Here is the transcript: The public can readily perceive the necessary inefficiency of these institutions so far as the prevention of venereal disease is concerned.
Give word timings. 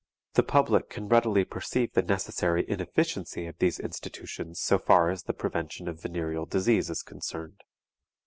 The 0.33 0.41
public 0.41 0.89
can 0.89 1.07
readily 1.09 1.45
perceive 1.45 1.93
the 1.93 2.01
necessary 2.01 2.65
inefficiency 2.67 3.45
of 3.45 3.59
these 3.59 3.79
institutions 3.79 4.59
so 4.59 4.79
far 4.79 5.11
as 5.11 5.21
the 5.25 5.31
prevention 5.33 5.87
of 5.87 6.01
venereal 6.01 6.47
disease 6.47 6.89
is 6.89 7.03
concerned. 7.03 7.61